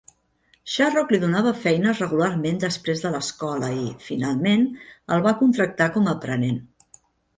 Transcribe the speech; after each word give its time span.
Sharrock 0.75 1.11
li 1.15 1.17
donava 1.23 1.51
feines 1.65 2.01
regularment 2.05 2.57
després 2.63 3.03
de 3.05 3.11
l'escola 3.17 3.69
i, 3.83 3.87
finalment, 4.07 4.67
el 5.17 5.23
va 5.29 5.35
contractar 5.43 5.93
com 5.99 6.11
a 6.11 6.17
aprenent. 6.19 6.59